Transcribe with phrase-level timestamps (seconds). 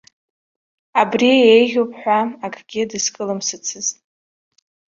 [1.01, 3.95] Абри еиӷьуп ҳәа акгьы дазкылымсыцызт.